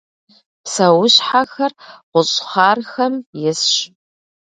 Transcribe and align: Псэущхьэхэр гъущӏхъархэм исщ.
Псэущхьэхэр 0.63 1.71
гъущӏхъархэм 2.11 3.13
исщ. 3.47 3.69